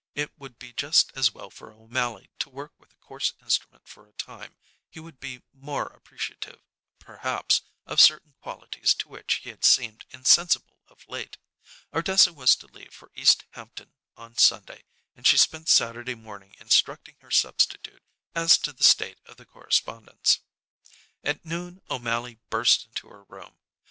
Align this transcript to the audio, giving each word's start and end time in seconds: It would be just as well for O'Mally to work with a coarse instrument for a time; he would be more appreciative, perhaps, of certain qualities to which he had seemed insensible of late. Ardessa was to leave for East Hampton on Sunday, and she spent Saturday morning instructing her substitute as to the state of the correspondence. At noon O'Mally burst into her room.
It 0.15 0.35
would 0.39 0.57
be 0.57 0.73
just 0.73 1.11
as 1.15 1.29
well 1.31 1.51
for 1.51 1.71
O'Mally 1.71 2.31
to 2.39 2.49
work 2.49 2.73
with 2.79 2.91
a 2.91 2.95
coarse 2.97 3.33
instrument 3.39 3.87
for 3.87 4.07
a 4.07 4.13
time; 4.13 4.55
he 4.89 4.99
would 4.99 5.19
be 5.19 5.43
more 5.53 5.85
appreciative, 5.85 6.59
perhaps, 6.97 7.61
of 7.85 8.01
certain 8.01 8.33
qualities 8.41 8.95
to 8.95 9.07
which 9.07 9.41
he 9.43 9.51
had 9.51 9.63
seemed 9.63 10.05
insensible 10.09 10.79
of 10.87 11.07
late. 11.07 11.37
Ardessa 11.93 12.33
was 12.33 12.55
to 12.55 12.65
leave 12.65 12.95
for 12.95 13.11
East 13.13 13.45
Hampton 13.51 13.93
on 14.17 14.35
Sunday, 14.39 14.85
and 15.15 15.27
she 15.27 15.37
spent 15.37 15.69
Saturday 15.69 16.15
morning 16.15 16.55
instructing 16.59 17.17
her 17.21 17.29
substitute 17.29 18.01
as 18.33 18.57
to 18.57 18.73
the 18.73 18.83
state 18.83 19.19
of 19.27 19.37
the 19.37 19.45
correspondence. 19.45 20.39
At 21.23 21.45
noon 21.45 21.79
O'Mally 21.91 22.39
burst 22.49 22.87
into 22.87 23.07
her 23.09 23.25
room. 23.25 23.55